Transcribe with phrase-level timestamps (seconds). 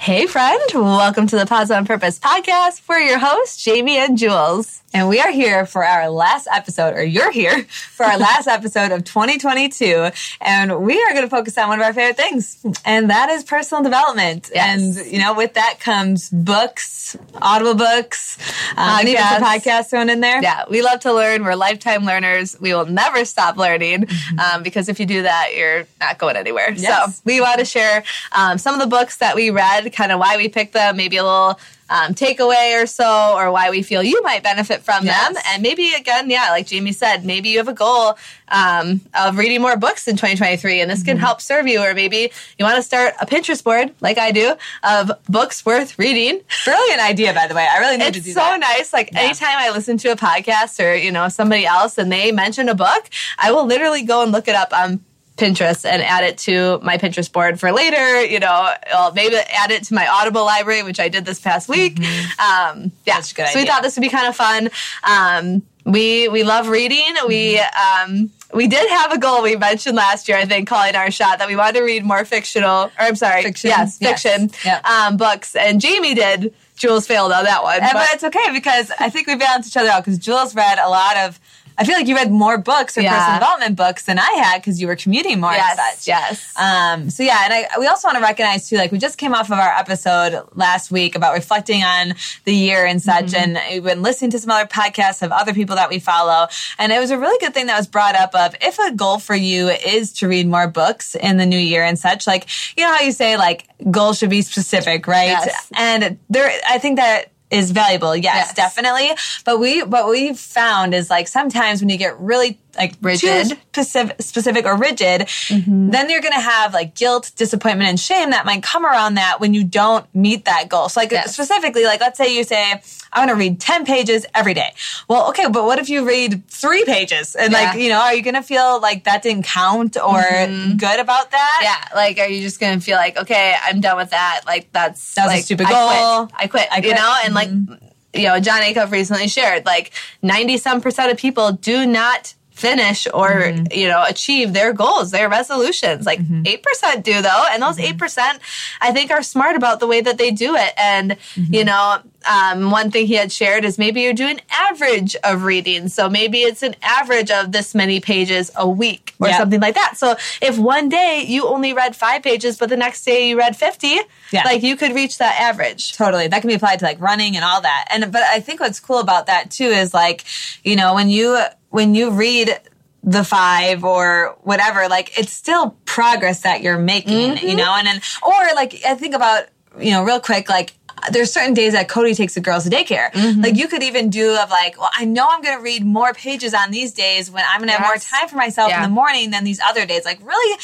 [0.00, 0.58] Hey, friend.
[0.72, 2.80] Welcome to the Positive on Purpose podcast.
[2.88, 4.80] We're your hosts, Jamie and Jules.
[4.92, 8.90] And we are here for our last episode, or you're here for our last episode
[8.90, 10.10] of 2022.
[10.40, 13.44] And we are going to focus on one of our favorite things, and that is
[13.44, 14.50] personal development.
[14.52, 14.98] Yes.
[14.98, 18.36] And, you know, with that comes books, audible books,
[18.76, 19.90] um, and even some Podcasts.
[19.90, 20.42] thrown in there.
[20.42, 21.44] Yeah, we love to learn.
[21.44, 22.56] We're lifetime learners.
[22.60, 24.08] We will never stop learning
[24.42, 26.72] um, because if you do that, you're not going anywhere.
[26.72, 27.16] Yes.
[27.16, 30.18] So we want to share um, some of the books that we read, kind of
[30.18, 34.00] why we picked them, maybe a little um, takeaway or so, or why we feel
[34.00, 35.26] you might benefit from Yes.
[35.34, 35.42] them.
[35.48, 38.16] And maybe, again, yeah, like Jamie said, maybe you have a goal
[38.48, 41.80] um, of reading more books in 2023, and this can help serve you.
[41.82, 45.98] Or maybe you want to start a Pinterest board, like I do, of books worth
[45.98, 46.40] reading.
[46.64, 47.66] Brilliant idea, by the way.
[47.68, 48.26] I really need to do that.
[48.28, 48.60] It's so that.
[48.60, 48.92] nice.
[48.92, 52.68] Like anytime I listen to a podcast or you know somebody else and they mention
[52.68, 55.04] a book, I will literally go and look it up on
[55.40, 58.24] Pinterest and add it to my Pinterest board for later.
[58.24, 61.68] You know, I'll maybe add it to my Audible library, which I did this past
[61.68, 61.98] week.
[62.38, 64.68] Um, yeah, That's a good so we thought this would be kind of fun.
[65.02, 67.14] Um, we we love reading.
[67.26, 71.10] We um, we did have a goal we mentioned last year, I think, calling our
[71.10, 73.70] shot that we wanted to read more fictional, or I'm sorry, Fiction.
[73.70, 74.22] yes, Yes.
[74.22, 74.84] fiction Yep.
[74.84, 76.54] um, books, and Jamie did.
[76.76, 77.74] Jules failed on that one.
[77.74, 80.54] And, but but- it's okay because I think we balance each other out because Jules
[80.54, 81.38] read a lot of.
[81.80, 83.16] I feel like you read more books or Yeah.
[83.16, 86.06] personal development books than I had because you were commuting more yes, and such.
[86.06, 86.52] yes.
[86.56, 89.34] Um, so yeah, and I, we also want to recognize too, like we just came
[89.34, 92.14] off of our episode last week about reflecting on
[92.44, 93.56] the year and such, Mm-hmm.
[93.56, 96.48] and we've been listening to some other podcasts of other people that we follow,
[96.78, 99.18] and it was a really good thing that was brought up of if a goal
[99.18, 102.46] for you is to read more books in the new year and such, like
[102.76, 105.28] you know how you say like goals should be specific, right?
[105.28, 105.66] Yes.
[105.74, 108.14] And there, I think that is valuable.
[108.16, 108.54] Yes, Yes.
[108.54, 109.10] definitely.
[109.44, 113.58] But we, what we've found is like sometimes when you get really like Rigid.
[113.72, 118.46] specific, specific or rigid, then you're going to have like guilt, disappointment, and shame that
[118.46, 120.88] might come around that when you don't meet that goal.
[120.88, 121.34] So like Yes.
[121.34, 122.80] specifically, like let's say you say,
[123.12, 124.72] I want to read 10 pages every day.
[125.08, 127.34] Well, okay, but what if you read three pages?
[127.34, 131.00] And like, you know, are you going to feel like that didn't count or good
[131.00, 131.60] about that?
[131.62, 134.42] yeah, like, are you just gonna feel like, okay, I'm done with that?
[134.46, 136.26] Like, that's That was a like, stupid I goal.
[136.26, 136.40] Quit.
[136.40, 136.68] I quit.
[136.70, 136.96] I You quit.
[136.96, 137.04] Mm-hmm.
[137.04, 138.18] know, and like, Mm-hmm.
[138.18, 139.92] you know, Jon Acuff recently shared, like,
[140.22, 143.72] ninety some percent of people do not finish or Mm-hmm.
[143.80, 148.04] you know achieve their goals their resolutions like 8% do though and those Mm-hmm.
[148.04, 148.38] 8%
[148.80, 151.54] i think are smart about the way that they do it and Mm-hmm.
[151.54, 152.00] you know
[152.36, 156.40] um, one thing he had shared is maybe you're doing average of reading so maybe
[156.42, 159.38] it's an average of this many pages a week or Yeah.
[159.38, 163.04] something like that so if one day you only read five pages but the next
[163.04, 163.88] day you read 50
[164.32, 164.42] Yeah.
[164.44, 166.26] like you could reach that average Totally.
[166.28, 167.84] That can be applied to like running and all that.
[167.90, 170.24] And but I think what's cool about that too is like,
[170.64, 171.26] you know, when you
[171.70, 172.60] when you read
[173.02, 177.56] the five or whatever, like it's still progress that you're making, you mm-hmm.
[177.56, 179.44] know, and then or like I think about,
[179.78, 180.74] you know, real quick, like
[181.10, 183.10] there's certain days that Cody takes the girls to daycare.
[183.12, 183.40] Mm-hmm.
[183.40, 186.12] Like you could even do of like, well, I know I'm going to read more
[186.12, 188.88] pages on these days when I'm going to have more time for myself in the
[188.88, 190.04] morning than these other days.
[190.04, 190.60] Like really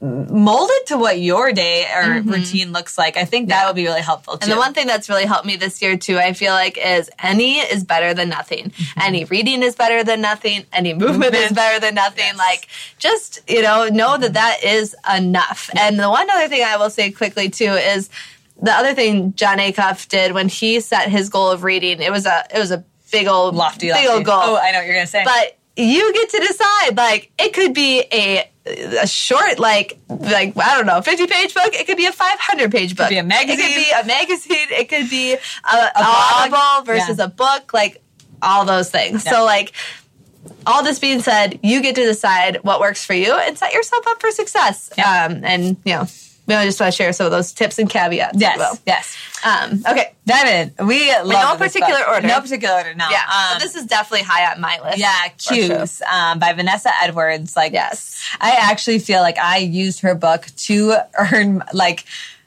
[0.00, 2.30] mold it to what your day or mm-hmm.
[2.30, 3.16] routine looks like.
[3.16, 4.44] I think that would be really helpful too.
[4.44, 7.10] And the one thing that's really helped me this year too, I feel like, is
[7.18, 8.70] any is better than nothing.
[8.70, 9.00] Mm-hmm.
[9.00, 10.64] Any reading is better than nothing.
[10.72, 12.36] Any movement, is better than nothing.
[12.36, 15.70] Like, just you know, know that that is enough.
[15.76, 18.08] And the one other thing I will say quickly too is
[18.60, 22.00] the other thing Jon Acuff did when he set his goal of reading.
[22.00, 24.08] It was a it was a big old lofty, big lofty.
[24.08, 24.40] old goal.
[24.40, 25.24] Oh, I know what you're gonna say.
[25.24, 26.96] But you get to decide.
[26.96, 31.72] Like it could be a a short, like like I don't know, fifty page book.
[31.72, 33.08] It could be a five hundred page book.
[33.08, 33.60] be a magazine.
[33.60, 34.66] It could be a magazine.
[34.70, 35.38] It could be a,
[35.76, 37.24] a, audible versus Yeah.
[37.24, 37.72] a book.
[37.72, 38.02] Like
[38.42, 39.24] all those things.
[39.24, 39.32] Yeah.
[39.32, 39.72] So like.
[40.66, 44.06] All this being said, you get to decide what works for you and set yourself
[44.06, 44.90] up for success.
[44.96, 45.26] Yeah.
[45.26, 46.06] Um, and you know,
[46.48, 48.40] we just want to share some of those tips and caveats.
[48.40, 48.78] yes, well.
[48.86, 49.16] yes.
[49.44, 50.14] Um, okay.
[50.26, 50.46] Dive
[50.78, 50.86] in.
[50.86, 52.26] We love no particular order.
[52.26, 52.94] No particular order.
[52.94, 53.06] No.
[53.10, 53.20] Yeah.
[53.22, 54.98] Um, so this is definitely high on my list.
[54.98, 55.28] Yeah.
[55.36, 57.54] Cues um, by Vanessa Edwards.
[57.54, 58.22] Like, Yes.
[58.40, 62.04] I actually feel like I used her book to earn like.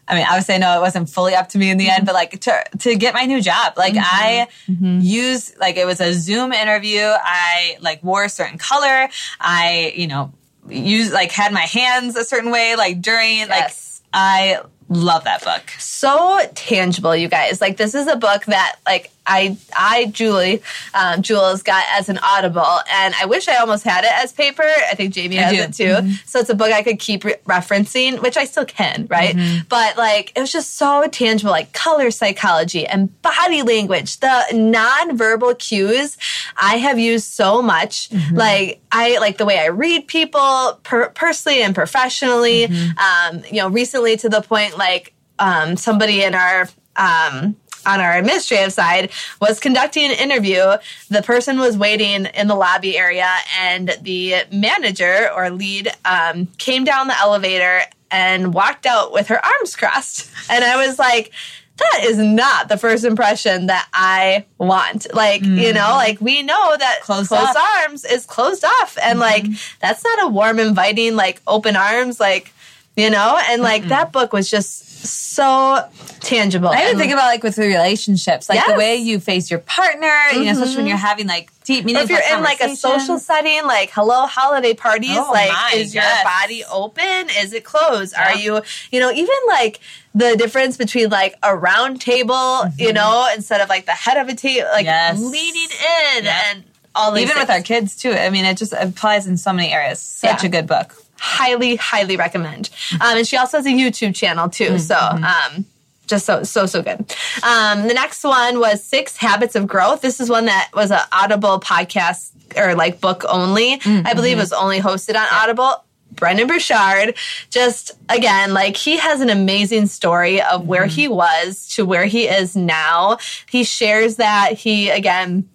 [0.07, 2.13] I mean, obviously, I know it wasn't fully up to me in the end, but
[2.13, 6.51] like to to get my new job, like I use like it was a Zoom
[6.51, 7.01] interview.
[7.01, 9.07] I like wore a certain color.
[9.39, 10.33] I you know
[10.67, 13.49] use like had my hands a certain way like during Yes.
[13.49, 13.71] like
[14.13, 14.61] I
[14.91, 15.63] love that book.
[15.79, 17.61] so tangible, you guys.
[17.61, 20.61] Like this is a book that like I, I, Julie,
[20.93, 24.63] um, Jules got as an Audible, and I wish I almost had it as paper.
[24.63, 25.83] I think Jamie has it too.
[25.83, 26.11] Mm-hmm.
[26.25, 29.35] So it's a book I could keep re- referencing, which I still can, right?
[29.35, 29.67] Mm-hmm.
[29.69, 35.57] But like, it was just so tangible, like color psychology and body language, the nonverbal
[35.59, 36.17] cues
[36.57, 38.09] I have used so much.
[38.09, 38.35] Mm-hmm.
[38.35, 42.67] Like, I like the way I read people per- personally and professionally.
[42.67, 43.37] Mm-hmm.
[43.37, 47.55] Um, you know, recently to the point like, um, somebody in our um,
[47.85, 50.61] on our administrative side was conducting an interview.
[51.09, 56.83] The person was waiting in the lobby area, and the manager or lead um, came
[56.83, 57.81] down the elevator
[58.11, 60.29] and walked out with her arms crossed.
[60.49, 61.31] And I was like,
[61.77, 65.07] that is not the first impression that I want.
[65.13, 65.57] Like, mm-hmm.
[65.57, 68.97] you know, like we know that closed, closed arms is closed off.
[69.01, 69.31] And mm-hmm.
[69.31, 69.45] like,
[69.79, 72.53] that's not a warm, inviting, like open arms, like,
[72.95, 73.89] you know, and like mm-hmm.
[73.89, 75.89] that book was just so
[76.19, 76.67] tangible.
[76.67, 78.69] I even think about like with relationships, like yes.
[78.69, 80.39] the way you face your partner, mm-hmm.
[80.39, 80.87] you know, especially when mm-hmm.
[80.89, 84.73] you're having like deep meaningful If you're in like a social setting, like hello holiday
[84.73, 86.23] parties, oh like my, is yes.
[86.23, 87.35] your body open?
[87.41, 88.13] Is it closed?
[88.15, 88.33] Yeah.
[88.33, 88.61] Are you,
[88.91, 89.79] you know, even like
[90.13, 92.79] the difference between like a round table, mm-hmm.
[92.79, 95.19] you know, instead of like the head of a table, like yes.
[95.19, 95.69] leaning
[96.17, 97.39] in and all even things.
[97.39, 98.11] with our kids too.
[98.11, 99.99] I mean, it just applies in so many areas.
[99.99, 100.49] Such yeah.
[100.49, 102.71] a good book highly, highly recommend.
[102.93, 104.71] Um, and she also has a YouTube channel too.
[104.71, 104.77] Mm-hmm.
[104.77, 105.65] So, um,
[106.07, 106.99] just so so so good.
[107.43, 110.01] Um, the next one was Six Habits of Growth.
[110.01, 113.77] This is one that was an Audible podcast or like book only.
[113.77, 114.07] Mm-hmm.
[114.07, 115.85] I believe it was only hosted on Audible.
[116.11, 117.15] Brendon Burchard,
[117.49, 120.89] just again, like he has an amazing story of where mm-hmm.
[120.89, 123.17] he was to where he is now.
[123.49, 125.47] He shares that he again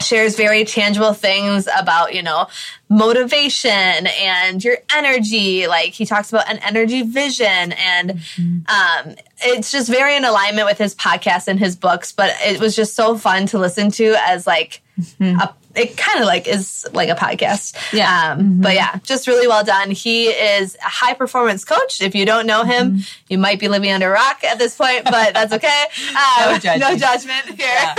[0.00, 2.46] shares very tangible things about, you know,
[2.88, 5.66] motivation and your energy.
[5.66, 9.08] Like he talks about an energy vision and mm-hmm.
[9.08, 12.74] um, it's just very in alignment with his podcast and his books, but it was
[12.74, 15.38] just so fun to listen to as like mm-hmm.
[15.40, 17.76] a it kind of like is like a podcast.
[17.92, 18.32] Yeah.
[18.32, 18.60] Um, mm-hmm.
[18.62, 19.90] But yeah, just really well done.
[19.90, 22.00] He is a high performance coach.
[22.00, 23.24] If you don't know him, mm-hmm.
[23.28, 25.84] you might be living under a rock at this point, but that's okay.
[26.18, 26.80] Um, no, judgment.
[26.80, 27.68] no judgment here.
[27.68, 27.94] Yeah.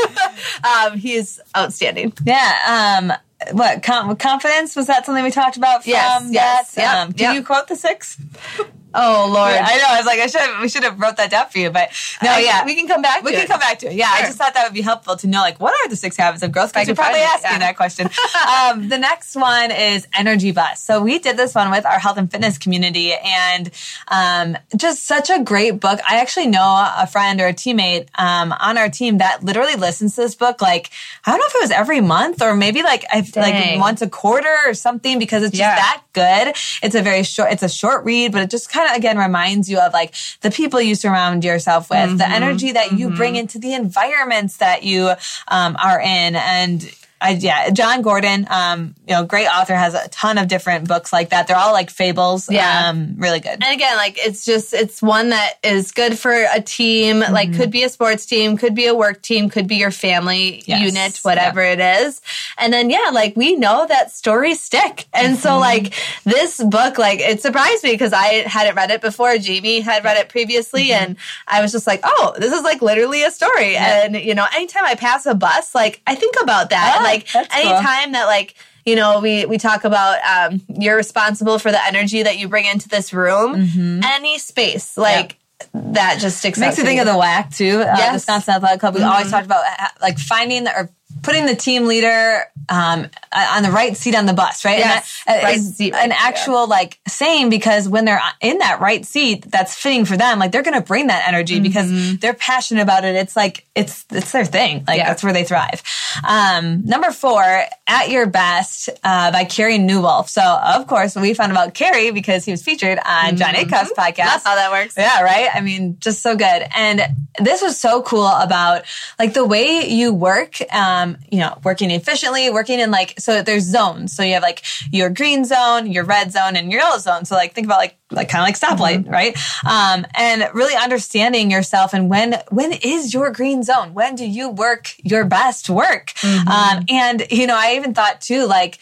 [0.91, 2.13] um, he's outstanding.
[2.25, 2.99] Yeah.
[2.99, 3.13] Um,
[3.51, 6.81] what com- confidence was that something we talked about from yes, yes, that?
[6.81, 7.35] Yep, um, can yep.
[7.35, 8.17] you quote the six?
[8.94, 9.53] Oh Lord!
[9.53, 9.86] I know.
[9.88, 11.89] I was like, I should we should have wrote that down for you, but
[12.24, 13.24] no, I, yeah, we can come back.
[13.24, 13.47] We can it.
[13.47, 13.94] come back to it.
[13.94, 14.24] Yeah, sure.
[14.24, 16.41] I just thought that would be helpful to know, like, what are the six habits
[16.41, 16.74] of growth?
[16.74, 17.59] Because you're probably asking yeah.
[17.59, 18.07] that question.
[18.47, 20.81] um, the next one is Energy Bus.
[20.81, 23.69] So we did this one with our health and fitness community, and
[24.07, 26.00] um, just such a great book.
[26.09, 30.15] I actually know a friend or a teammate um, on our team that literally listens
[30.15, 30.62] to this book.
[30.62, 30.89] Like,
[31.25, 34.09] I don't know if it was every month or maybe like I like once a
[34.09, 35.75] quarter or something because it's just yeah.
[35.75, 36.56] that good.
[36.81, 37.51] It's a very short.
[37.51, 40.51] It's a short read, but it just kind of again reminds you of like the
[40.51, 42.17] people you surround yourself with, mm-hmm.
[42.17, 43.15] the energy that you mm-hmm.
[43.15, 45.11] bring into the environments that you
[45.47, 46.83] um, are in, and
[47.21, 51.12] I, yeah, Jon Gordon, um, you know, great author, has a ton of different books
[51.12, 51.48] like that.
[51.48, 52.50] They're all like fables.
[52.50, 52.88] Yeah.
[52.88, 53.51] Um, really good.
[53.51, 57.33] And again, like it's just, it's one that is good for a team, mm-hmm.
[57.33, 60.63] like could be a sports team, could be a work team, could be your family
[60.66, 60.81] yes.
[60.81, 62.21] unit, whatever it is.
[62.57, 65.07] And then, yeah, like we know that stories stick.
[65.13, 65.42] And mm-hmm.
[65.42, 65.94] so like
[66.24, 69.38] this book, like it surprised me because I hadn't read it before.
[69.38, 71.04] Jamie had read it previously mm-hmm.
[71.04, 73.73] and I was just like, oh, this is like literally a story.
[73.73, 74.06] Yeah.
[74.06, 76.97] And, you know, anytime I pass a bus, like I think about that.
[76.99, 78.13] Oh like That's anytime cool.
[78.13, 82.37] that like you know we we talk about um, you're responsible for the energy that
[82.37, 84.01] you bring into this room mm-hmm.
[84.04, 85.37] any space like
[85.73, 88.13] that just sticks makes you think of the WAC too uh, yes.
[88.13, 89.09] wisconsin athletic club we mm-hmm.
[89.09, 89.63] always talked about
[90.01, 90.89] like finding the, or
[91.21, 94.80] putting the team leader um, on the right seat on the bus, right?
[94.80, 96.76] Yes, and that right is seat, an actual yeah.
[96.76, 100.40] like saying because when they're in that right seat, that's fitting for them.
[100.40, 101.64] Like they're going to bring that energy mm-hmm.
[101.64, 103.16] because they're passionate about it.
[103.16, 104.83] It's like it's it's their thing.
[104.88, 105.07] Like yeah.
[105.07, 105.81] that's where they thrive.
[106.28, 107.44] Um, number four,
[107.88, 110.30] "At Your Best" uh, by Carey Nieuwhof.
[110.30, 113.69] So of course we found about Carey because he was featured on Jon mm-hmm.
[113.69, 114.16] Acuff's podcast.
[114.16, 114.95] That's how that works.
[114.97, 115.49] Yeah, right.
[115.54, 116.64] I mean, just so good.
[116.76, 117.02] And
[117.40, 118.83] this was so cool about
[119.18, 120.57] like the way you work.
[120.73, 124.13] Um, you know, working efficiently, working in like so there's zones.
[124.13, 127.25] So you have like your green zone, your red zone, and your yellow zone.
[127.25, 129.11] So like think about like like kind of like stoplight, mm-hmm.
[129.11, 129.37] right?
[129.66, 133.94] Um, and really understanding yourself and when when is your green zone?
[133.94, 136.07] When do you work your best work?
[136.21, 136.47] Mm-hmm.
[136.47, 138.80] Um, and you know, I even thought too, like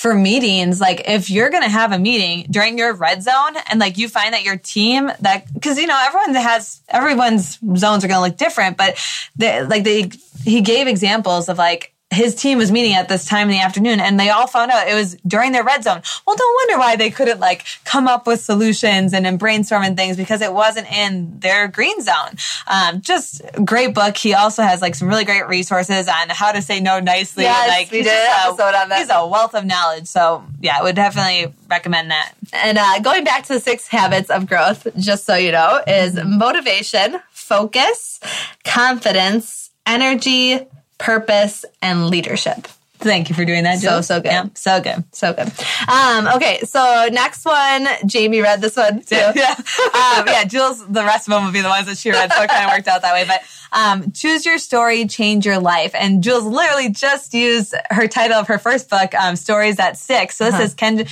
[0.00, 3.78] for meetings, like if you're going to have a meeting during your red zone and
[3.78, 8.08] like you find that your team that, cause you know, everyone has, everyone's zones are
[8.08, 8.96] going to look different, but
[9.36, 10.10] they, like they,
[10.42, 14.00] he gave examples of like, his team was meeting at this time in the afternoon
[14.00, 16.02] and they all found out it was during their red zone.
[16.26, 19.96] Well, don't wonder why they couldn't like come up with solutions and, and brainstorm and
[19.96, 22.36] things because it wasn't in their green zone.
[22.66, 24.16] Um, just great book.
[24.16, 27.44] He also has like some really great resources on how to say no nicely.
[27.44, 28.98] Yes, like, we did episode on that.
[28.98, 30.08] He's a wealth of knowledge.
[30.08, 32.32] So yeah, I would definitely recommend that.
[32.52, 36.16] And uh, going back to the six habits of growth, just so you know, is
[36.16, 36.38] mm-hmm.
[36.38, 38.18] motivation, focus,
[38.64, 40.66] confidence, energy,
[41.00, 42.68] purpose, and leadership.
[43.00, 43.80] Thank you for doing that.
[43.80, 44.06] Jules.
[44.06, 44.28] So so good.
[44.28, 45.04] Yeah, so good.
[45.12, 45.50] So good.
[45.88, 49.14] Um, okay, so next one, Jamie read this one too.
[49.34, 50.44] yeah, um, yeah.
[50.44, 52.66] Jules, the rest of them would be the ones that she read, so it kind
[52.66, 53.24] of worked out that way.
[53.26, 53.40] But
[53.72, 55.92] um, choose your story, change your life.
[55.94, 60.30] And Jules literally just used her title of her first book, um, "Stories That Stick.
[60.30, 60.62] So this uh-huh.
[60.64, 61.06] is Kendra,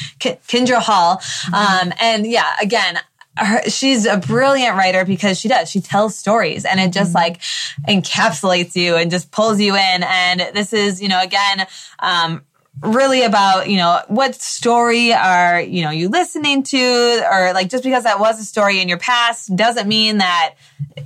[0.47, 1.55] Kindra Hall, mm-hmm.
[1.55, 2.99] Um, and yeah, again,
[3.39, 5.71] her, she's a brilliant writer because she does.
[5.71, 7.17] She tells stories and it just mm-hmm.
[7.17, 7.41] like
[7.89, 10.03] encapsulates you and just pulls you in.
[10.03, 11.67] And this is, you know, again,
[12.01, 12.43] um,
[12.83, 17.83] really about, you know, what story are, you know, you listening to or like just
[17.83, 20.55] because that was a story in your past doesn't mean that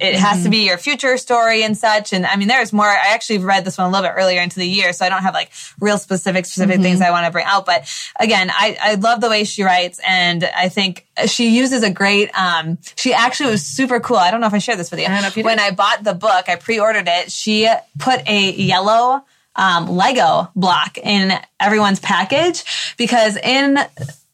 [0.00, 0.44] it has mm-hmm.
[0.44, 2.12] to be your future story and such.
[2.12, 2.86] And I mean, there's more.
[2.86, 5.22] I actually read this one a little bit earlier into the year, so I don't
[5.22, 5.50] have like
[5.80, 6.82] real specific, specific mm-hmm.
[6.82, 7.66] things I want to bring out.
[7.66, 10.00] But again, I, I love the way she writes.
[10.06, 14.16] And I think she uses a great, um, she actually was super cool.
[14.16, 15.06] I don't know if I shared this with you.
[15.06, 17.30] I you when I bought the book, I pre-ordered it.
[17.30, 19.24] She put a yellow,
[19.56, 22.64] um, Lego block in everyone's package
[22.96, 23.78] because in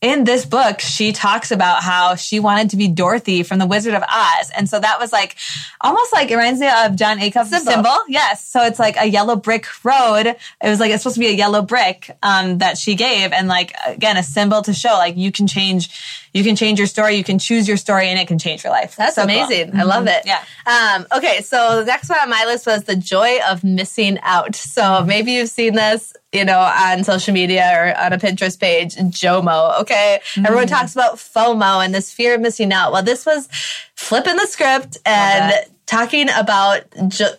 [0.00, 3.94] in this book, she talks about how she wanted to be Dorothy from The Wizard
[3.94, 4.50] of Oz.
[4.56, 5.36] And so that was like
[5.80, 7.72] almost like it reminds me of Jon Acuff's symbol.
[7.72, 7.96] symbol.
[8.08, 8.46] Yes.
[8.46, 10.26] So it's like a yellow brick road.
[10.26, 13.48] It was like it's supposed to be a yellow brick um, that she gave, and
[13.48, 17.16] like again a symbol to show like you can change you can change your story,
[17.16, 18.96] you can choose your story, and it can change your life.
[18.96, 19.72] That's so amazing.
[19.72, 19.80] Cool.
[19.80, 20.22] I love it.
[20.24, 20.42] Yeah.
[20.66, 24.54] Um, okay, so the next one on my list was the joy of missing out.
[24.56, 28.94] So maybe you've seen this, you know, on social media or on a Pinterest page,
[28.94, 29.80] JOMO.
[29.80, 30.46] Okay, mm-hmm.
[30.46, 32.92] everyone talks about FOMO and this fear of missing out.
[32.92, 33.48] Well, this was
[33.96, 35.52] flipping the script and
[35.88, 36.82] talking about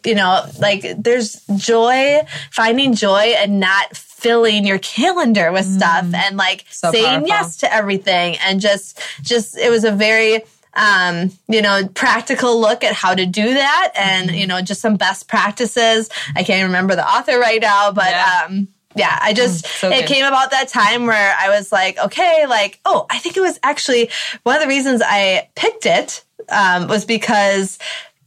[0.03, 2.20] you know like there's joy
[2.51, 6.13] finding joy and not filling your calendar with stuff mm.
[6.13, 7.27] and like so saying powerful.
[7.27, 10.41] yes to everything and just just it was a very
[10.73, 14.38] um, you know, practical look at how to do that and, mm-hmm.
[14.38, 16.09] you know, just some best practices.
[16.35, 18.45] I can't remember the author right now, but, yeah.
[18.45, 21.97] um, yeah, I just, mm, so it came about that time where I was like,
[21.97, 24.09] okay, like, oh, I think it was actually
[24.43, 27.77] one of the reasons I picked it, um, was because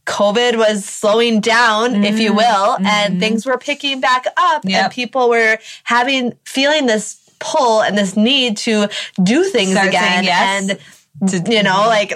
[0.05, 2.03] COVID was slowing down, mm-hmm.
[2.03, 2.37] if you mm-hmm.
[2.37, 2.85] will, mm-hmm.
[2.85, 4.83] and things were picking back up yep.
[4.83, 8.89] and people were having, feeling this pull and this need to
[9.21, 10.23] do things Start again.
[10.23, 10.69] Yes.
[10.69, 10.79] And,
[11.29, 12.09] to, you know, like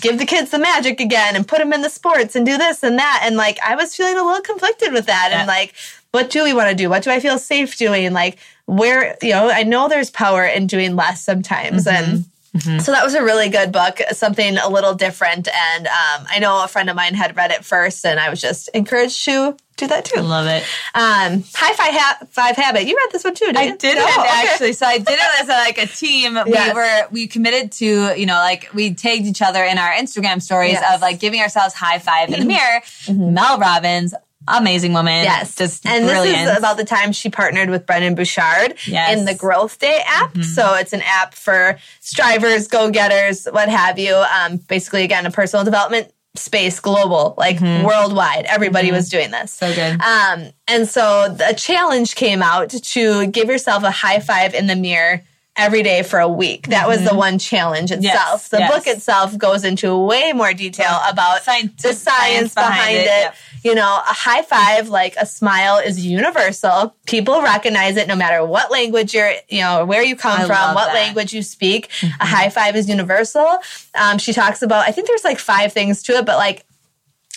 [0.00, 2.82] give the kids the magic again and put them in the sports and do this
[2.82, 3.20] and that.
[3.22, 5.28] And like, I was feeling a little conflicted with that.
[5.30, 5.40] Yeah.
[5.40, 5.74] And like,
[6.12, 6.88] what do we want to do?
[6.88, 8.12] What do I feel safe doing?
[8.12, 11.84] Like, where, you know, I know there's power in doing less sometimes.
[11.84, 12.12] Mm-hmm.
[12.12, 12.24] And,
[12.56, 12.80] Mm-hmm.
[12.80, 15.48] So that was a really good book, something a little different.
[15.48, 18.40] And um, I know a friend of mine had read it first, and I was
[18.40, 20.20] just encouraged to do that too.
[20.20, 20.62] Love it.
[20.94, 22.86] Um, High Five, ha- Five Habit.
[22.86, 23.76] You read this one too, didn't I you?
[23.76, 24.28] did oh, okay.
[24.28, 24.72] actually.
[24.72, 26.34] So I did it as a, like a team.
[26.46, 26.68] Yes.
[26.68, 30.42] We were we committed to you know like we tagged each other in our Instagram
[30.42, 30.94] stories yes.
[30.94, 32.80] of like giving ourselves high five in the mirror.
[33.04, 33.34] Mm-hmm.
[33.34, 34.14] Mel Robbins,
[34.48, 35.24] amazing woman.
[35.24, 35.54] Yes.
[35.54, 36.36] Just and brilliant.
[36.36, 39.18] this is about the time she partnered with Brendon Burchard yes.
[39.18, 40.32] in the Growth Day app.
[40.32, 40.42] Mm-hmm.
[40.42, 44.14] So it's an app for strivers, go getters, what have you.
[44.14, 47.84] Um, basically, again, a personal development space global like mm-hmm.
[47.84, 48.98] worldwide everybody mm-hmm.
[48.98, 53.82] was doing this so good um and so the challenge came out to give yourself
[53.82, 55.24] a high five in the mirror
[55.56, 56.68] every day for a week.
[56.68, 57.16] That was the mm-hmm.
[57.16, 58.02] one challenge itself.
[58.04, 58.72] Yes, the yes.
[58.72, 63.00] book itself goes into way more detail about science, the science, behind, behind, it.
[63.00, 63.06] it.
[63.06, 63.34] Yep.
[63.62, 66.94] You know, a high five, like a smile is universal.
[67.06, 70.74] People recognize it no matter what language you're, you know, where you come I from,
[70.74, 70.94] what that.
[70.94, 71.88] language you speak.
[72.00, 72.20] Mm-hmm.
[72.22, 73.58] A high five is universal.
[73.94, 76.64] Um, she talks about, I think there's like five things to it, but like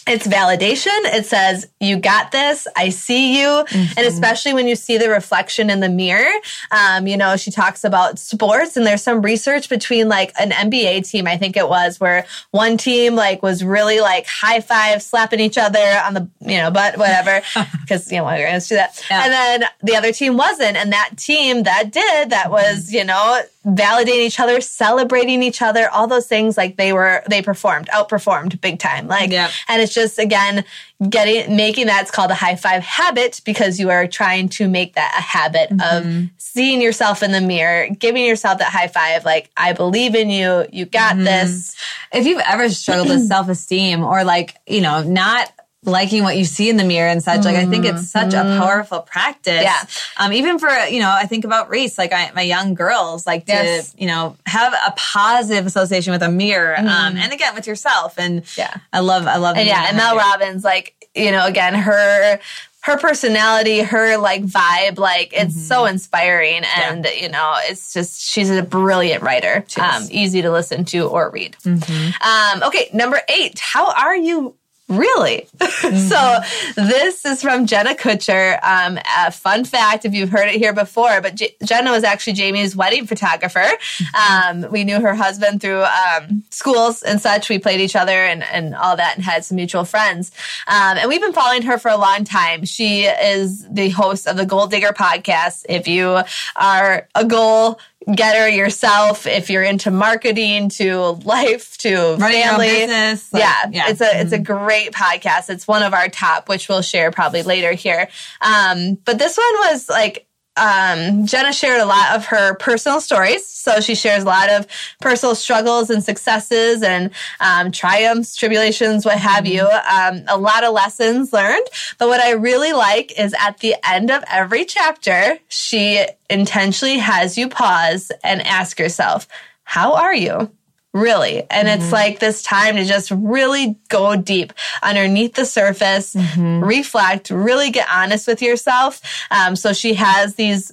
[0.05, 0.91] it's validation.
[1.05, 2.67] It says, you got this.
[2.75, 3.48] I see you.
[3.48, 3.93] Mm-hmm.
[3.98, 6.31] And especially when you see the reflection in the mirror,
[6.72, 11.10] um, you know, she talks about sports and there's some research between like an NBA
[11.10, 15.39] team, I think it was, where one team like was really like high five, slapping
[15.39, 17.41] each other on the, you know, butt, whatever.
[17.88, 19.05] Cause, you know, we're going to do that.
[19.10, 19.24] Yeah.
[19.24, 20.75] And then the other team wasn't.
[20.75, 25.89] And that team that did, that was, you know, validating each other, celebrating each other,
[25.89, 29.08] all those things like they were, they performed, outperformed big time.
[29.08, 29.50] Like, yeah.
[29.70, 30.65] and it's just, again,
[31.10, 34.96] getting, making that, it's called a high five habit because you are trying to make
[34.96, 36.25] that a habit mm-hmm.
[36.25, 40.29] of seeing yourself in the mirror, giving yourself that high five, like, I believe in
[40.29, 41.24] you, you got mm-hmm.
[41.24, 41.75] this.
[42.12, 45.52] If you've ever struggled with self esteem or like, you know, not
[45.85, 47.45] liking what you see in the mirror and such.
[47.45, 48.59] Like I think it's such a Mm-hmm.
[48.61, 49.61] powerful practice.
[49.63, 49.83] Yeah.
[50.17, 51.97] Um, even for you know, I think about race.
[51.97, 53.93] Like I, my young girls like to Yes.
[53.97, 56.75] you know have a positive association with a mirror.
[56.77, 58.17] Um, and again with yourself.
[58.17, 58.59] And Mm-hmm.
[58.61, 58.75] Yeah.
[58.91, 62.39] I love I love And yeah, and Mel Robbins, like, you know, again, her
[62.81, 68.49] her personality, her like vibe, like it's so inspiring and you know, it's just she's
[68.49, 69.63] a brilliant writer.
[69.79, 71.55] Um, easy to listen to or read.
[71.65, 73.59] Um, okay, number eight.
[73.59, 74.55] How are you
[74.97, 75.47] Really?
[75.59, 76.39] so
[76.75, 78.63] this is from Jenna Kutcher.
[78.63, 82.33] Um, a fun fact, if you've heard it here before, but J- Jenna was actually
[82.33, 83.65] Jamie's wedding photographer.
[84.13, 87.50] Um, we knew her husband through um, schools and such.
[87.50, 90.31] We played each other and, and all that and had some mutual friends.
[90.67, 92.65] Um, and we've been following her for a long time.
[92.65, 95.65] She is the host of the Goal Digger podcast.
[95.69, 96.21] If you
[96.55, 97.79] are a goal
[98.15, 103.89] getter yourself, if you're into marketing to life to Running family, business, like, yeah, yeah.
[103.89, 105.50] it's a it's a great podcast.
[105.50, 108.10] It's one of our top, which we'll share probably later here.
[108.41, 113.45] Um, but this one was like um, Jenna shared a lot of her personal stories.
[113.48, 114.67] So she shares a lot of
[115.01, 119.62] personal struggles and successes and um, triumphs, tribulations, what have you.
[119.62, 121.65] Um, a lot of lessons learned.
[121.98, 127.38] But what I really like is at the end of every chapter, she intentionally has
[127.38, 129.27] you pause and ask yourself,
[129.63, 130.51] how are you?
[130.93, 131.43] Really.
[131.50, 137.71] And it's like this time to just really go deep underneath the surface, reflect, really
[137.71, 139.01] get honest with yourself.
[139.31, 140.71] Um, so she has these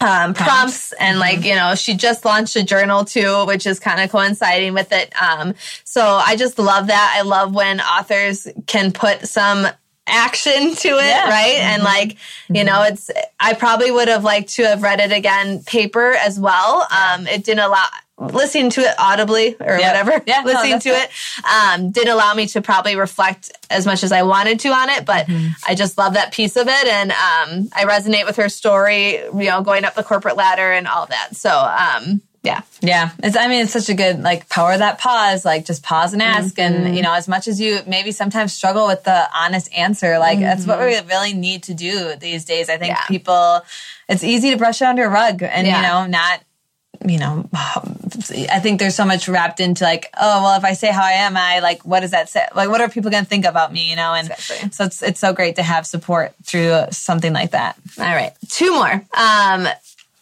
[0.00, 0.92] um, prompts.
[0.94, 4.74] and like you know she just launched a journal too which is kind of coinciding
[4.74, 5.12] with it.
[5.20, 7.14] Um, so i just love that.
[7.16, 9.66] I love when authors can put some
[10.06, 11.28] action to it Yeah.
[11.28, 12.16] right and like
[12.50, 16.38] you know it's i probably would have liked to have read it again paper as
[16.38, 17.86] well um, it didn't allow
[18.18, 19.88] listening to it audibly or Yeah.
[20.04, 21.10] whatever Yeah, listening that's to it
[21.50, 25.04] um, didn't allow me to probably reflect as much as I wanted to on it,
[25.06, 25.48] but Mm-hmm.
[25.66, 29.14] I just love that piece of it, and um, I resonate with her story.
[29.16, 31.34] You know, going up the corporate ladder and all that.
[31.34, 33.36] So, um, yeah, Yeah, it's.
[33.36, 35.44] I mean, it's such a good like power that pause.
[35.44, 38.86] Like just pause and ask, and you know, as much as you maybe sometimes struggle
[38.86, 42.68] with the honest answer, like that's what we really need to do these days.
[42.68, 43.04] I think Yeah.
[43.08, 43.62] people,
[44.08, 45.76] it's easy to brush it under a rug, and Yeah.
[45.78, 46.40] you know, not.
[47.06, 50.90] You know, I think there's so much wrapped into like, oh well, if I say
[50.92, 52.46] how I am, I like, what does that say?
[52.54, 53.90] Like, what are people going to think about me?
[53.90, 54.70] You know, and Exactly.
[54.70, 57.76] so it's it's so great to have support through something like that.
[57.98, 59.02] All right, two more.
[59.16, 59.66] Um,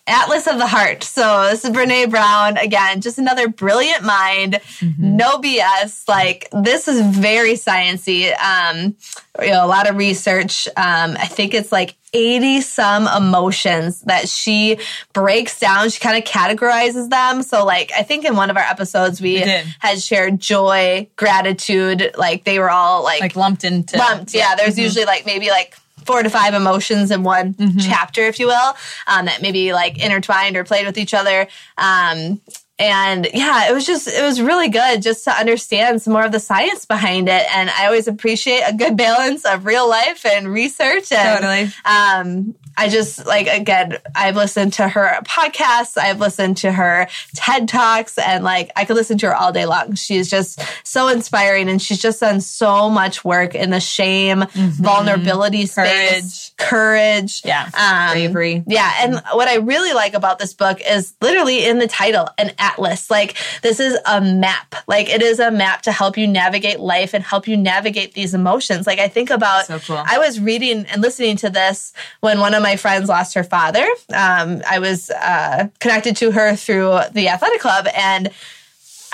[0.06, 1.04] Atlas of the Heart.
[1.04, 3.00] So this is Brene Brown again.
[3.00, 4.60] Just another brilliant mind.
[4.98, 6.08] No BS.
[6.08, 8.32] Like this is very sciency.
[8.40, 8.96] Um,
[9.40, 10.66] you know, a lot of research.
[10.76, 14.78] Um, I think it's like 80 some emotions that she
[15.14, 15.88] breaks down.
[15.88, 17.42] She kind of categorizes them.
[17.42, 19.36] So like, I think in one of our episodes, we,
[19.78, 22.10] had shared joy, gratitude.
[22.18, 24.34] Like they were all Like like lumped into lumped.
[24.34, 28.46] Yeah, there's usually like maybe like four to five emotions in one chapter, if you
[28.46, 28.74] will,
[29.06, 31.48] um, that maybe like intertwined or played with each other.
[31.78, 32.40] Um,
[32.78, 36.32] and yeah, it was just, it was really good just to understand some more of
[36.32, 37.44] the science behind it.
[37.54, 41.12] And I always appreciate a good balance of real life and research.
[41.12, 41.72] And, Totally.
[41.84, 47.68] Um, I just like again, I've listened to her podcasts, I've listened to her TED
[47.68, 49.94] Talks, and like I could listen to her all day long.
[49.94, 55.66] She's just so inspiring and she's just done so much work in the shame, vulnerability
[55.66, 57.42] space, courage.
[57.44, 57.68] Yeah.
[57.74, 58.64] Um, Bravery.
[58.66, 58.92] Yeah.
[59.00, 63.10] And what I really like about this book is literally in the title, an atlas.
[63.10, 64.74] Like this is a map.
[64.86, 68.32] Like it is a map to help you navigate life and help you navigate these
[68.32, 68.86] emotions.
[68.86, 70.02] Like I think about, So cool.
[70.06, 73.86] I was reading and listening to this when one of my friends lost her father.
[74.14, 78.30] Um, I was uh, connected to her through the athletic club and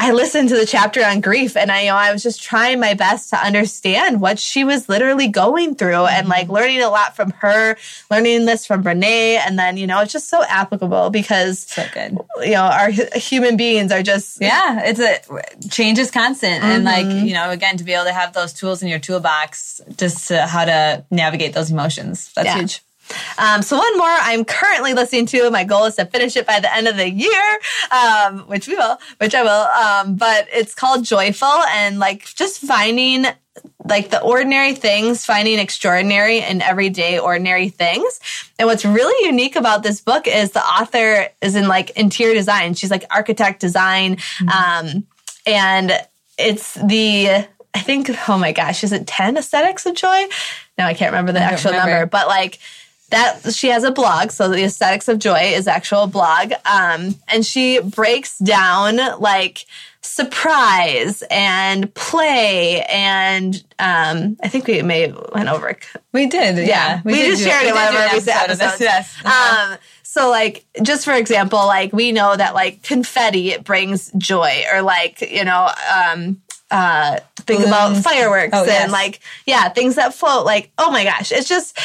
[0.00, 2.78] I listened to the chapter on grief and I you know I was just trying
[2.78, 6.52] my best to understand what she was literally going through and like mm-hmm.
[6.52, 7.76] learning a lot from her,
[8.10, 12.18] learning this from Brene and then you know it's just so applicable because So good.
[12.40, 17.06] you know our human beings are just Yeah, it's a change is constant, and like
[17.06, 17.26] mm-hmm.
[17.26, 20.46] you know, again, to be able to have those tools in your toolbox, just to
[20.46, 22.30] how to navigate those emotions.
[22.34, 22.58] That's Yeah.
[22.58, 22.82] huge.
[23.38, 25.50] Um, so one more I'm currently listening to.
[25.50, 27.58] My goal is to finish it by the end of the year,
[27.90, 29.50] um, which we will, which I will.
[29.50, 33.26] Um, but it's called Joyful and like just finding
[33.84, 38.20] like the ordinary things, finding extraordinary in everyday ordinary things.
[38.58, 42.74] And what's really unique about this book is the author is in like interior design.
[42.74, 44.18] She's like architect design.
[44.42, 45.06] Um,
[45.46, 45.92] and
[46.36, 50.26] it's the, I think, oh my gosh, is it 10 aesthetics of joy?
[50.76, 51.92] No, I can't remember the actual remember.
[51.92, 52.58] number, but like,
[53.10, 54.30] that she has a blog.
[54.30, 56.52] So the aesthetics of joy is actual blog.
[56.64, 59.64] Um, and she breaks down like
[60.00, 65.68] surprise and play and um, I think we may have went over.
[65.68, 66.64] it We did, yeah.
[66.64, 67.02] yeah.
[67.04, 68.80] We, we did just shared it whenever we said episodes.
[68.80, 69.14] Yes.
[69.24, 69.72] Uh-huh.
[69.72, 74.64] Um, so like just for example, like we know that like confetti it brings joy,
[74.72, 75.70] or like you know.
[75.94, 77.18] Um, uh,
[77.48, 77.68] think Balloons.
[77.68, 78.90] about fireworks oh, and yes.
[78.90, 81.78] like yeah things that float like oh my gosh it's just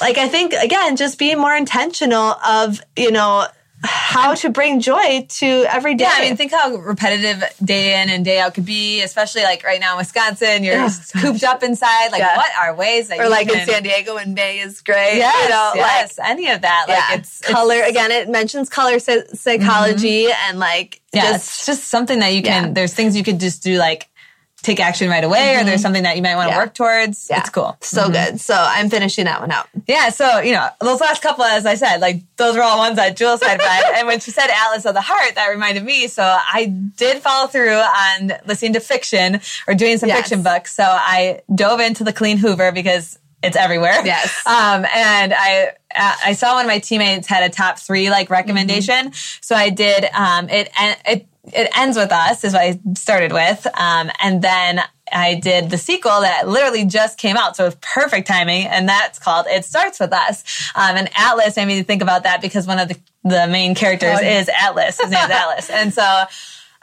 [0.00, 3.46] like i think again just being more intentional of you know
[3.82, 6.04] how to bring joy to every day.
[6.04, 9.62] Yeah, I mean, think how repetitive day in and day out could be, especially like
[9.62, 10.88] right now in Wisconsin, you're
[11.20, 12.10] cooped up inside.
[12.10, 12.36] Like, yeah.
[12.36, 13.60] what are ways that you or like can...
[13.60, 15.16] in San Diego when May is great?
[15.16, 16.86] Yes, you know, yes, like, any of that.
[16.88, 17.16] Like, yeah.
[17.16, 18.10] it's color it's, again.
[18.10, 20.48] It mentions color psychology mm-hmm.
[20.48, 22.74] and like, yeah, just, it's just something that you can.
[22.74, 24.08] There's things you could just do like
[24.62, 25.60] take action right away mm-hmm.
[25.60, 25.82] or there's mm-hmm.
[25.82, 26.58] something that you might want to yeah.
[26.58, 27.28] work towards.
[27.30, 27.40] Yeah.
[27.40, 27.76] It's cool.
[27.80, 28.12] So mm-hmm.
[28.12, 28.40] good.
[28.40, 29.68] So I'm finishing that one out.
[29.86, 30.10] Yeah.
[30.10, 33.16] So, you know, those last couple, as I said, like those were all ones that
[33.16, 33.94] Jules had read.
[33.96, 36.08] and when she said Atlas of the Heart, that reminded me.
[36.08, 40.18] So I did follow through on listening to fiction or doing some yes.
[40.18, 40.74] fiction books.
[40.74, 44.04] So I dove into the Colleen Hoover because it's everywhere.
[44.04, 44.42] Yes.
[44.48, 49.10] Um, and I, I saw one of my teammates had a top three like recommendation.
[49.10, 49.38] Mm-hmm.
[49.42, 53.32] So I did, um, it, and it, it ends with us is what I started
[53.32, 53.66] with.
[53.74, 54.80] Um, and then
[55.12, 57.56] I did the sequel that literally just came out.
[57.56, 58.66] So it was perfect timing.
[58.66, 60.70] And that's called It Starts With Us.
[60.74, 64.18] Um, and Atlas made me think about that because one of the, the main characters
[64.18, 64.40] oh, yeah.
[64.40, 65.00] is Atlas.
[65.00, 65.70] His name is Atlas.
[65.78, 66.24] And so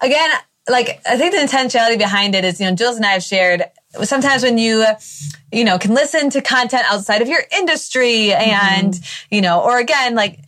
[0.01, 0.29] again,
[0.69, 3.63] like, I think the intentionality behind it is, you know, Jules and I have shared
[4.03, 4.85] sometimes when you,
[5.51, 9.35] you know, can listen to content outside of your industry and, mm-hmm.
[9.35, 10.39] you know, or again, like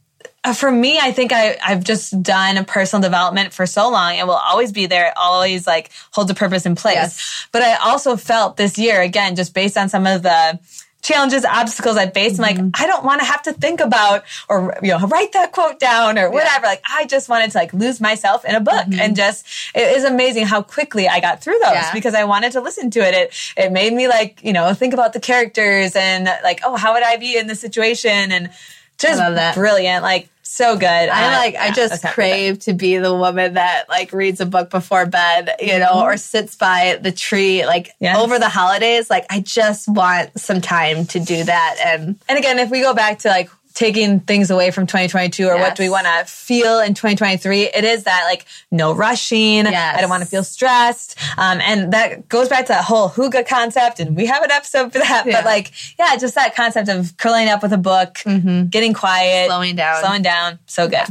[0.56, 4.36] for me, I think I, I've just done personal development for so long and will
[4.36, 6.96] always be there, It always like holds a purpose in place.
[6.96, 7.48] Yes.
[7.52, 10.60] But I also felt this year, again, just based on some of the
[11.02, 12.44] challenges, obstacles I faced, mm-hmm.
[12.44, 12.84] I'm like, mm-hmm.
[12.84, 16.18] I don't want to have to think about or, you know, write that quote down
[16.18, 16.66] or whatever.
[16.66, 16.70] Yeah.
[16.70, 19.00] Like, I just wanted to like lose myself in a book mm-hmm.
[19.00, 21.94] and just, it is amazing how quickly I got through those yeah.
[21.94, 23.14] because I wanted to listen to it.
[23.14, 26.94] It, it made me like, you know, think about the characters and like, oh, how
[26.94, 28.32] would I be in this situation?
[28.32, 28.50] And
[28.98, 30.04] just that brilliant.
[30.04, 30.88] Like, so good.
[30.88, 34.70] I like, yeah, I just crave to be the woman that like reads a book
[34.70, 36.00] before bed, you know, mm-hmm.
[36.00, 38.18] or sits by the tree like yes.
[38.18, 39.10] over the holidays.
[39.10, 41.76] Like, I just want some time to do that.
[41.86, 45.54] And, and again, if we go back to like taking things away from 2022 or
[45.54, 45.62] yes.
[45.62, 49.96] what do we want to feel in 2023 it is that like no rushing yes.
[49.96, 53.48] i don't want to feel stressed um, and that goes back to that whole hygge
[53.48, 55.38] concept and we have an episode for that yeah.
[55.38, 58.66] but like yeah just that concept of curling up with a book mm-hmm.
[58.66, 61.06] getting quiet slowing down slowing down so good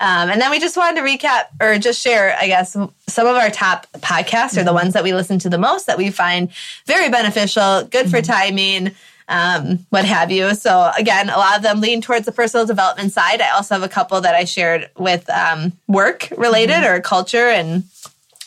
[0.00, 3.36] um, and then we just wanted to recap or just share, I guess, some of
[3.36, 4.58] our top podcasts mm-hmm.
[4.58, 6.50] are the ones that we listen to the most that we find
[6.86, 8.10] very beneficial, good mm-hmm.
[8.10, 8.96] for timing,
[9.32, 10.54] um, what have you.
[10.54, 13.40] So again, a lot of them lean towards the personal development side.
[13.40, 16.96] I also have a couple that I shared with um, work related mm-hmm.
[16.96, 17.84] or culture and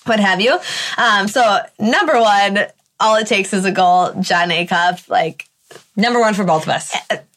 [0.06, 0.60] what have you.
[0.98, 2.60] Um, so number one,
[3.00, 4.14] all it takes is a goal.
[4.22, 5.48] Jon Acuff, like
[5.96, 6.96] number one for both of us.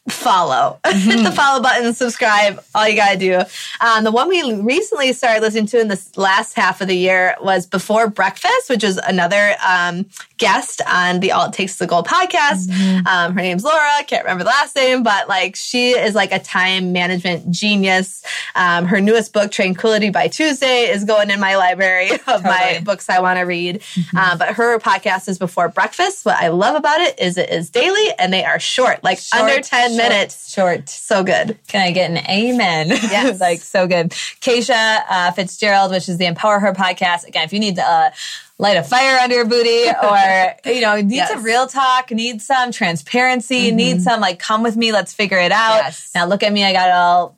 [0.09, 0.79] Follow.
[0.83, 1.09] Mm-hmm.
[1.09, 3.41] Hit the follow button, subscribe, all you gotta do.
[3.81, 7.35] Um, the one we recently started listening to in this last half of the year
[7.41, 10.05] was Before Breakfast, which is another um,
[10.37, 12.67] guest on the All It Takes to Goal podcast.
[12.67, 13.07] Mm-hmm.
[13.07, 16.39] Um, her name's Laura, can't remember the last name, but like she is like a
[16.39, 18.23] time management genius.
[18.55, 22.43] Um, her newest book, Tranquility by Tuesday, is going in my library of totally.
[22.43, 23.81] my books I wanna read.
[23.81, 24.17] Mm-hmm.
[24.17, 26.25] Uh, but her podcast is Before Breakfast.
[26.25, 29.43] What I love about it is it is daily and they are short, like short,
[29.43, 30.51] under 10 short, minutes.
[30.51, 30.89] Short.
[30.89, 31.57] So good.
[31.67, 32.89] Can I get an amen?
[33.09, 33.39] Yes.
[33.39, 34.11] like so good.
[34.41, 37.27] Keisha uh, Fitzgerald, which is the Empower Her podcast.
[37.27, 38.11] Again, if you need to uh,
[38.57, 41.29] light a fire under your booty or, you know, need yes.
[41.29, 43.75] some real talk, need some transparency, mm-hmm.
[43.77, 45.77] need some like, come with me, let's figure it out.
[45.77, 46.11] Yes.
[46.13, 47.35] Now look at me, I got it all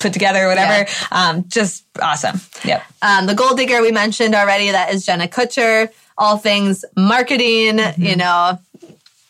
[0.00, 0.90] put together or whatever.
[0.90, 1.06] Yeah.
[1.12, 2.40] Um, just awesome.
[2.64, 2.82] Yep.
[3.02, 5.90] Um, the goal digger we mentioned already, that is Jenna Kutcher.
[6.18, 8.02] All things marketing, mm-hmm.
[8.02, 8.58] you know,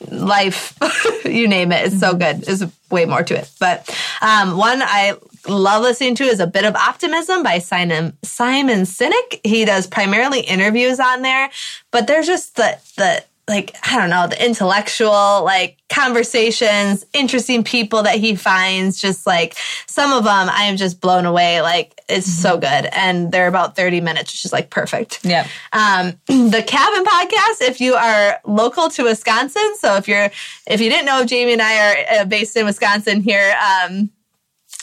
[0.09, 0.79] life,
[1.25, 1.87] you name it.
[1.87, 2.43] It's so good.
[2.43, 3.51] There's way more to it.
[3.59, 3.89] But
[4.21, 5.15] um, one I
[5.49, 9.41] love listening to is A Bit of Optimism by Simon, Simon Sinek.
[9.45, 11.51] He does primarily interviews on there,
[11.91, 18.05] but there's just the, the, like I don't know the intellectual like conversations, interesting people
[18.05, 18.99] that he finds.
[18.99, 21.61] Just like some of them, I am just blown away.
[21.61, 22.43] Like it's mm-hmm.
[22.43, 25.25] so good, and they're about thirty minutes, which is like perfect.
[25.25, 25.47] Yeah.
[25.73, 27.69] Um, the Cabin Podcast.
[27.69, 30.31] If you are local to Wisconsin, so if you're
[30.67, 33.55] if you didn't know, Jamie and I are uh, based in Wisconsin here.
[33.61, 34.11] Um,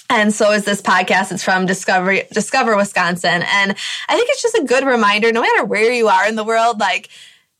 [0.09, 1.31] and so is this podcast.
[1.31, 3.71] It's from Discover Discover Wisconsin, and
[4.09, 5.31] I think it's just a good reminder.
[5.31, 7.09] No matter where you are in the world, like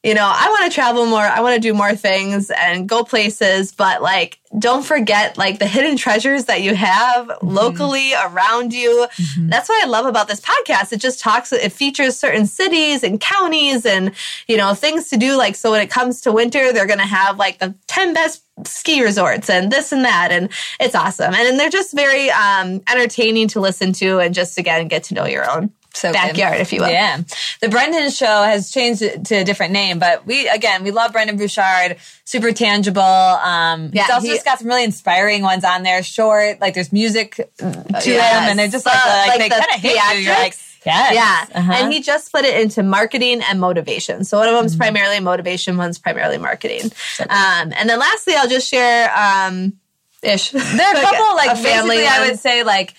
[0.03, 1.21] you know, I want to travel more.
[1.21, 5.67] I want to do more things and go places, but like, don't forget like the
[5.67, 7.47] hidden treasures that you have mm-hmm.
[7.47, 9.07] locally around you.
[9.17, 9.49] Mm-hmm.
[9.49, 10.93] That's what I love about this podcast.
[10.93, 14.13] It just talks, it features certain cities and counties and,
[14.47, 15.36] you know, things to do.
[15.36, 18.43] Like, so when it comes to winter, they're going to have like the 10 best
[18.65, 20.29] ski resorts and this and that.
[20.31, 21.33] And it's awesome.
[21.33, 25.25] And, they're just very um, entertaining to listen to and just again, get to know
[25.25, 26.62] your own so backyard, good.
[26.62, 26.89] if you will.
[26.89, 27.21] Yeah.
[27.62, 31.38] The Brendon Show has changed to a different name, but we, again, we love Brendon
[31.38, 31.97] Burchard.
[32.25, 33.01] super tangible.
[33.01, 36.73] Um, yeah, he's also he, just got some really inspiring ones on there, short, like
[36.73, 38.05] there's music to yes.
[38.05, 40.21] him, and they're just like, like, like they kind of hit you.
[40.21, 40.53] You're like,
[40.86, 41.13] Yes.
[41.13, 41.60] Yeah.
[41.60, 41.73] Uh-huh.
[41.73, 44.23] And he just split it into marketing and motivation.
[44.23, 44.79] So one of them's mm-hmm.
[44.79, 46.91] primarily motivation, one's primarily marketing.
[47.19, 49.73] Um, and then lastly, I'll just share, um,
[50.23, 50.51] ish.
[50.51, 52.05] There are a couple, like, family.
[52.05, 52.93] I would say, like,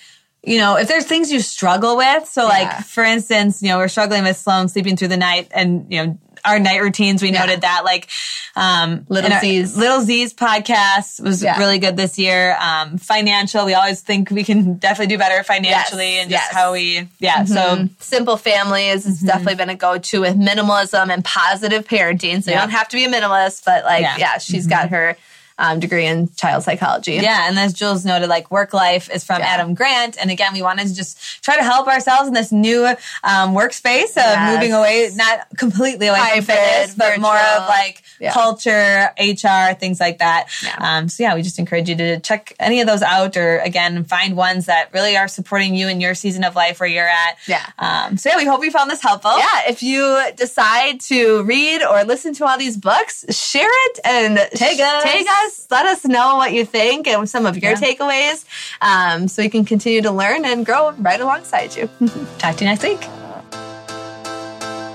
[0.49, 3.87] you know, if there's things you struggle with, so like for instance, you know, we're
[3.87, 7.41] struggling with Sloan sleeping through the night and, you know, our night routines, we yeah.
[7.41, 8.09] noted that like
[8.55, 11.59] um Little Z's Little Z's podcast was yeah.
[11.59, 12.57] really good this year.
[12.59, 16.21] Um financial, we always think we can definitely do better financially yes.
[16.21, 16.53] and just yes.
[16.53, 17.43] how we yeah.
[17.43, 17.85] Mm-hmm.
[17.85, 19.27] So simple families has mm-hmm.
[19.27, 22.41] definitely been a go to with minimalism and positive parenting.
[22.41, 24.69] So you don't have to be a minimalist, but like yeah, she's mm-hmm.
[24.69, 25.15] got her
[25.59, 27.15] um, degree in child psychology.
[27.15, 29.47] Yeah, and as Jules noted, like work life is from yeah.
[29.47, 32.85] Adam Grant, and again, we wanted to just try to help ourselves in this new
[32.85, 34.55] um, workspace of yes.
[34.55, 37.21] moving away, not completely away Hybrid, from fitness, but virtual.
[37.21, 38.31] more of like yeah.
[38.31, 40.47] culture, HR, things like that.
[40.63, 40.75] Yeah.
[40.79, 44.05] Um, so yeah, we just encourage you to check any of those out, or again,
[44.05, 47.37] find ones that really are supporting you in your season of life where you're at.
[47.47, 47.65] Yeah.
[47.77, 49.37] Um, so yeah, we hope you found this helpful.
[49.37, 49.67] Yeah.
[49.67, 54.79] If you decide to read or listen to all these books, share it and take
[54.79, 55.03] us.
[55.03, 55.67] Take us us.
[55.69, 57.77] Let us know what you think and some of your yeah.
[57.77, 58.45] takeaways
[58.81, 61.89] um, so we can continue to learn and grow right alongside you.
[62.37, 63.01] Talk to you next week.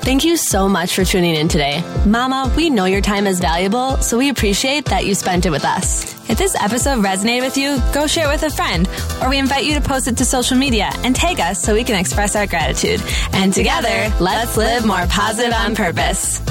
[0.04, 1.82] Thank you so much for tuning in today.
[2.06, 5.64] Mama, we know your time is valuable, so we appreciate that you spent it with
[5.64, 6.12] us.
[6.28, 8.86] If this episode resonated with you, go share it with a friend,
[9.22, 11.84] or we invite you to post it to social media and tag us so we
[11.84, 13.02] can express our gratitude.
[13.32, 16.42] And together, let's live more positive on purpose.